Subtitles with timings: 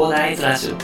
[0.00, 0.76] 広大ズラジオ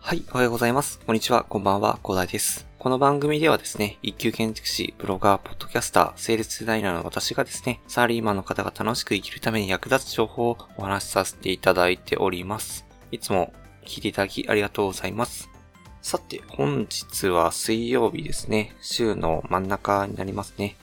[0.00, 0.98] はい、おはようございます。
[1.06, 2.66] こんにちは、こんばんは、広大です。
[2.80, 12.84] この番組ではですね、一級建築士、ブロガー、ポッドキャスター、セールスデザイナーの私がですね、サラリーマンの方が楽しく生きるために役立つ情報をお話しさせていただいております。
[13.12, 13.52] いつも
[13.84, 15.50] 聞いていただきありがとうございます。
[16.02, 18.74] さて、本日は水曜日ですね。
[18.80, 20.76] 週の真ん中になりますね。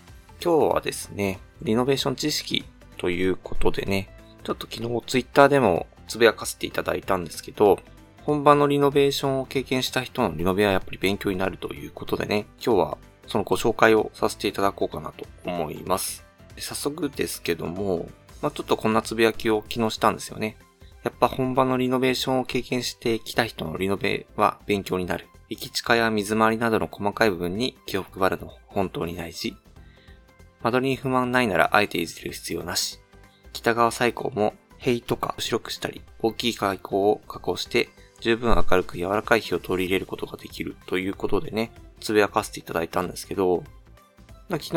[0.44, 2.66] 今日はですね、リノベーション知識
[2.98, 4.10] ということでね、
[4.44, 7.80] ちょっと昨日ツイッターでもつぶやかせていただいたんですけど、
[8.24, 12.98] 本場のリノベーションを経験した人のリノベはやっぱり勉強になるということでね、今日は
[13.28, 16.24] そのご紹介をさせていただこうかなと思います。
[16.58, 18.10] 早速ですけども、
[18.42, 20.58] まあ、ちょっとこんなつぶやきを昨日したんですよね。
[21.04, 25.28] やっぱ本場のリノベーションを経験してきた人のリノベは勉強になる。
[25.50, 29.56] 駅地下や水回りなどの細かい部分に気を配るの本当に大事。
[30.62, 33.00] 間取りに不満ないならあえていじる必要なし。
[33.52, 37.90] 北側最高も塀とか白くしたり、大きい開口を加工して
[38.22, 43.64] 十分明るく柔らかい火を取り入れることができるということでね、つぶやかせていただいたんですけど、
[44.50, 44.74] 昨日、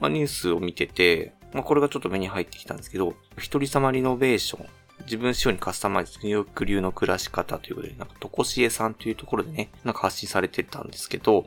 [0.00, 4.66] まあ、ニュースを見てて、まあ、これがちょっと目に入ってきたんですけど、一人様リノベーション、
[5.04, 11.46] 自分仕様にカスタマイズニューヨーク流の暮らし方ということで、なんか、とこしえさんというところでね、なんか発信されてたんですけど、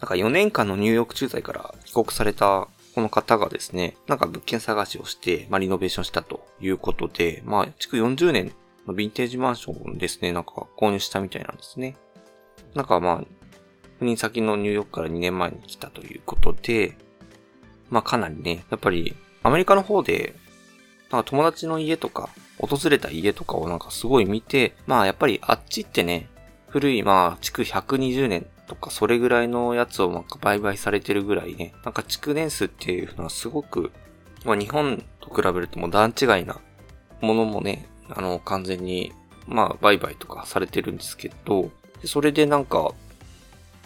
[0.00, 8.52] なんか4年間のニューヨーク駐在から帰国されたこの方がですね、なんか物件探しをして、まあ、リノベーションしたということで、まあ、築40年
[8.86, 11.96] のヴィンテージマンションですね、なんか購入したみたいなんですね。
[12.74, 13.20] なんかまあ、
[14.00, 16.96] 赴任先のニューヨークから2年前に来たということで、
[17.88, 20.34] まあかなりね、やっぱりアメリカの方で、
[21.12, 26.28] なんか友達の家とか、訪れた家とかをなんかすごい見て、まあやっぱりあっちってね、
[26.68, 33.92] 古いまあ築120年とかそれぐらいのやつをなんか売買されてるぐらいね、なんか築年数っていうのはすごく、
[34.46, 36.58] まあ日本と比べるともう段違いな
[37.20, 39.12] ものもね、あの完全に
[39.46, 41.70] まあ売買とかされてるんですけど、
[42.06, 42.92] それでなんか、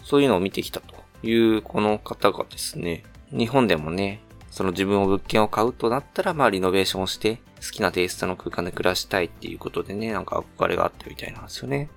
[0.03, 0.95] そういうのを見てきたと
[1.27, 4.21] いうこの方がですね、日本でもね、
[4.51, 11.89] その自分を物件を買うとなったら、まあリノベーションをして、好きなテイストの空間で暮らしたいっていうことでね、なんか憧れがあったみたいなんですよね。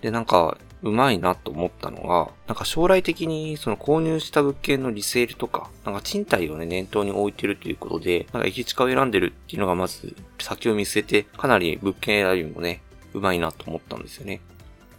[0.00, 12.82] で、なんか、うまいなと思ったのが、なんか将来的にその購入した物件のリセールとか、なんか賃貸をね、念頭に置いてるということで、なんか駅近を選んでるっていうのがまず先を見据えて、かなり物件選びもね、
[13.14, 14.40] うまいなと思ったんですよね。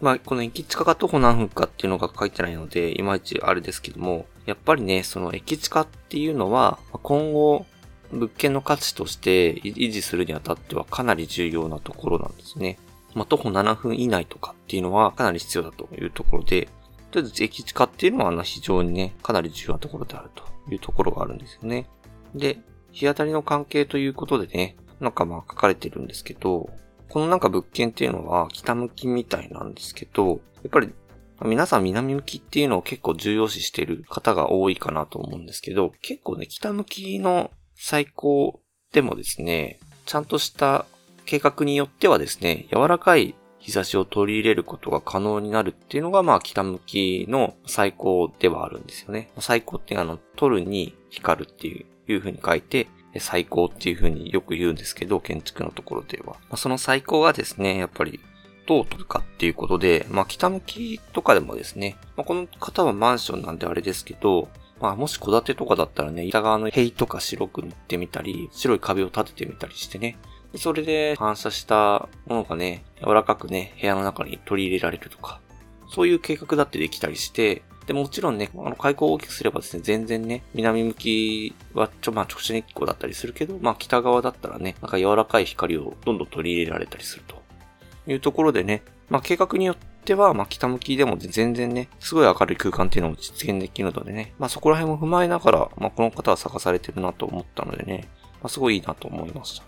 [0.00, 7.66] まあ、この駅近が徒歩何分かっていうのが書いてないので、いまいちあれですけども、やっぱりね、その駅近っていうのは、今後、
[8.12, 12.78] 物件の価値として維持するにあたってはかなり重要なところなんですね。
[13.14, 16.68] まあ、徒歩7分以内とかっていうのはかなり必要だというところで、
[17.10, 21.88] とりあえず駅近っていうのは非常にね、かなり重要なところであるというところがあるんですよね。
[22.34, 22.58] で、
[22.92, 26.70] 日当たりの関係ということでね、なんかまあ書かれてるんですけど、
[27.08, 30.92] このなんか物件っていうのは北向きみたいなんですけど、やっぱり
[31.44, 38.60] 皆さん南向きっていうのを結構重要視してる方が多いかなと思うんですけど、結構ね、北向きの最高
[38.92, 40.86] でもですね、ちゃんとした
[41.26, 49.30] 計画によってはですね、柔らかい日差しを取り入れることが可能になるっていうのが、まあ、北向きの最高ではあるんですよね。
[49.38, 52.88] 最高ってあの、取るに光るっていういう風に書いて、
[53.18, 56.36] 最高っていう風によく言うんですけど、建築のところでは。
[56.56, 58.20] その最高がですね、やっぱり、
[58.66, 64.48] どう取るかっていうことで、まあ、北向きとかでもですね、まあ、この方はマンションなんであれですけど、
[64.80, 70.18] まあ、もし戸建てとかだったらね、板側の塀とか白く塗ってみたり、白い壁を立ててみたりしてね、
[70.56, 75.40] それで反射したものがね、柔らかくね、部屋の中に取り入れられるとか、
[75.88, 87.43] そういう計画だってできたりして、で、もちろんね、あの、開口を大きくすればですね、全然ね、南向きはちょ、まあ、直射日光だったりするけど、まあ、北側だったらね、なんか柔らかい光をどんどん取り入れられたりすると。
[88.06, 98.08] いうところでね、まあ、計画によっては、まあ、北向きでも全然ね、すごい明るい空間っていうのも実現できるのでね、まあ、そこら辺も踏まえながら、まあ、この方は探されてるなと思ったのでね、
[98.42, 99.64] まあ、すごいいいなと思いました。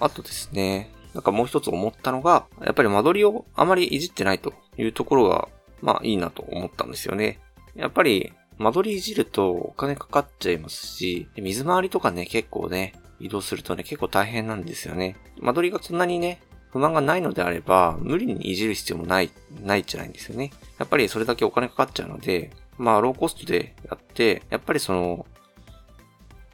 [0.00, 5.48] あとですね、なんかもう一つ思ったのが、やっぱり間取りをあまりいじってないというところが、
[5.82, 7.40] まあいいなと思ったんですよね。
[7.74, 15.16] やっぱり間取りいじるとお金かかっちゃいますし、水回りとかね、結構ね、移動するとね、結構大変なんですよね。
[15.40, 16.40] 間取りがそんなにね、
[16.72, 19.30] 不満がないのであれば、無理にいじる必要もない、
[19.62, 20.52] ないじゃないんですよね。
[20.78, 25.26] やっぱりそれだけお金かかっちゃうので、まあローコストでやって、やっぱりその、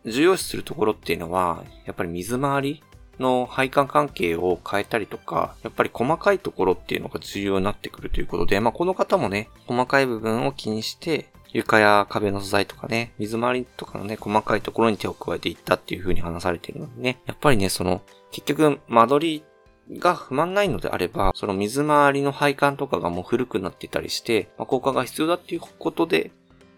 [0.04, 2.82] 重要視するところっていうのは、やっぱり水回り
[3.18, 19.44] の配管関係を変えたりとか、やっぱり細かいところっていうのが重要になってくるということで、まあこの方もね、細かい部分を気にして、床や壁の素材とかね、水回りとかのね、細かいところに手を加えていったっていう風に話されているのでね、やっぱりね、その、結局、間取り
[19.92, 26.30] が不満ないのであれば、その水回りの配管とかがもう古くなってたりして、まあ、効果が必要だっていうことで、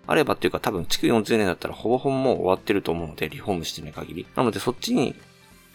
[0.06, 4.26] あればっていうか多分築40年だったらほぼほぼもう終わってると思うので、リフォームしてない限り。
[4.34, 5.14] なのでそっちに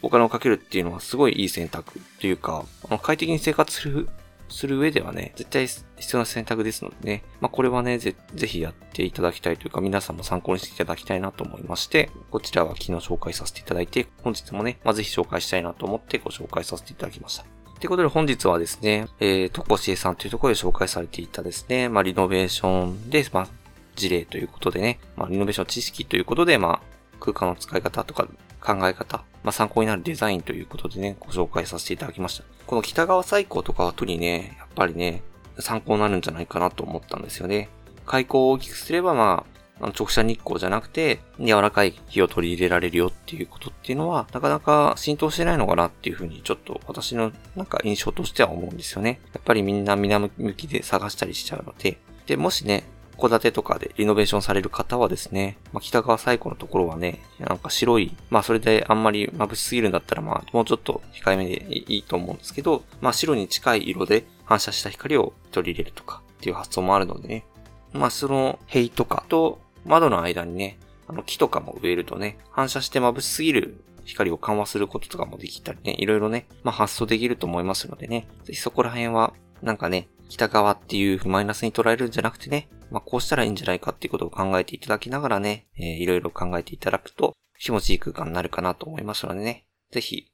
[0.01, 2.65] お金をかけるっていうのはすごいいい選択というか、
[3.01, 4.09] 快適に生活する、
[4.53, 17.45] する上ではね、絶対必要な選択ですのでね、まあこれはね、ぜ、ぜひやっていただきたいというか、皆さんも参考にしていただきたいなと思いまして、こちらは昨日紹介させていただいて、本日もね、まあぜひ紹介したいなと思ってご紹介させていただきました。
[17.79, 23.47] ということで本日はですね、えー、とこしえさんというところで紹介されていたですね、まあリノベーションで、まあ
[23.95, 26.81] 事例ということでね、まあリノベーション知識ということで、まあ
[27.19, 28.27] 空間の使い方とか
[28.61, 32.43] 考え方、まあ、参考になるデザインということでね、ご紹介させていただきました。
[32.65, 35.21] この北川最高とかは特にね、やっぱりね、
[35.59, 37.69] 参考になるんじゃないかなと思ったんですよね。
[38.05, 39.45] 開口を大きくすれば、ま
[39.79, 49.19] あ、あの直射日光じゃなくて、柔らかい火を取り入れられるよっていうことっていうのは、なかなか浸透してないのかなっていうふうに、ちょっと私のなんか印象としては思うんですよね。
[49.33, 51.97] やっぱりみんな南向きで探したりしちゃうので、
[52.27, 52.85] で、もしね、
[53.19, 67.45] 戸建てとかでリノベーションされる方はですね、まあ、北側最古のところはね、なんか白い、まあそれであんまり眩しすぎるんだったらまあもうちょっと控えめでいいと思うんですけど、まあ白に近い色で反射した光を取り入れるとかっていう発想もあるのでね、
[67.93, 90.27] まあその塀とかと窓の間にね、あの木とかも植えるとね、反射して眩しすぎる光を緩和することとかもできたりね、いろいろね、まあ発想できると思いますのでね、ぜひそこら辺は、なんかね、北側っていうマイナスに捉えるんじゃなくてね、まあ、こうしたらいいんじゃないかっていうことを考えていただきながらね、えー、いろいろ考えていただくと気持ちいい空間になるかなと思いますのでね、ぜひ、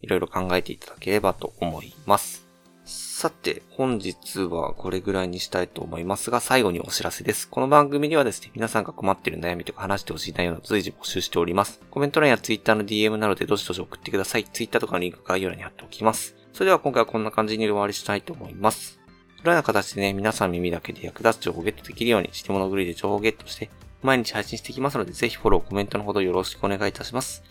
[0.00, 2.46] いろいろ考えていただければと思います。
[2.84, 7.48] さて、本日はこれぐらいにしたいと思いますが、最後にお知らせです。
[7.48, 11.80] この番組にはですね、皆さんが困っている悩みとか話してほしい内容を随時募集しております。
[11.90, 14.44] コメント欄や Twitter の DM などでどしどし送ってください。
[14.44, 16.36] Twitter とかのリンク概要欄に貼っておきます。
[16.52, 19.03] それでは今回はこんな感じに終わりしたいと思います。
[19.44, 23.68] このような形でね、皆さん耳だけで役立つ情報をゲットできるように、して物狂いで情報をゲットして、
[24.02, 27.42] 毎日配信していきますので、ぜひフォロー、コメントのほどよろしくお願いいたします。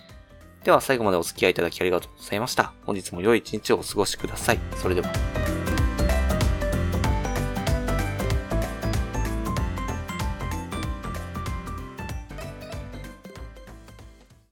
[0.64, 2.74] では最後までお付き合いいただきありがとうございました。
[2.88, 4.60] 本日も良い一日をお過ごしください。
[4.78, 5.33] それでは。